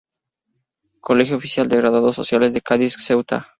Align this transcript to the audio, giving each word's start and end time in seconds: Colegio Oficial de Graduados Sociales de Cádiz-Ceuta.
Colegio 0.99 1.37
Oficial 1.37 1.67
de 1.69 1.77
Graduados 1.77 2.15
Sociales 2.15 2.53
de 2.55 2.61
Cádiz-Ceuta. 2.61 3.49